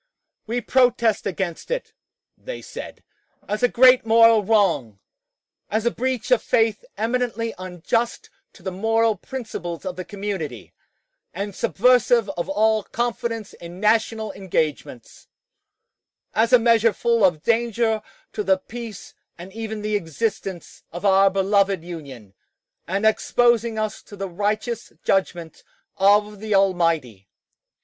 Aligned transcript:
"We 0.47 0.61
protest 0.61 1.27
against 1.27 1.69
it," 1.69 1.93
they 2.35 2.63
said, 2.63 3.03
"as 3.47 3.61
a 3.61 3.67
great 3.67 4.03
moral 4.03 4.43
wrong, 4.43 4.97
as 5.69 5.85
a 5.85 5.91
breach 5.91 6.31
of 6.31 6.41
faith 6.41 6.83
eminently 6.97 7.53
unjust 7.59 8.31
to 8.53 8.63
the 8.63 8.71
moral 8.71 9.15
principles 9.15 9.85
of 9.85 9.97
the 9.97 10.03
community, 10.03 10.73
and 11.35 11.53
subversive 11.53 12.29
of 12.31 12.49
all 12.49 12.81
confidence 12.81 13.53
in 13.53 13.79
national 13.79 14.31
engagements; 14.33 15.27
as 16.33 16.51
a 16.51 16.57
measure 16.57 16.93
full 16.93 17.23
of 17.23 17.43
danger 17.43 18.01
to 18.33 18.43
the 18.43 18.57
peace 18.57 19.13
and 19.37 19.53
even 19.53 19.83
the 19.83 19.95
existence 19.95 20.81
of 20.91 21.05
our 21.05 21.29
beloved 21.29 21.83
Union, 21.83 22.33
and 22.87 23.05
exposing 23.05 23.77
us 23.77 24.01
to 24.01 24.15
the 24.15 24.27
righteous 24.27 24.93
judgment 25.03 25.63
of 25.95 26.39
the 26.39 26.55
Almighty." 26.55 27.29